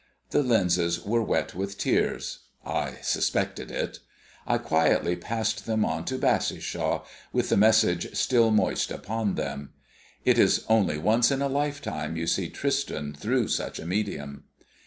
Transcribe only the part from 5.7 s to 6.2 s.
on to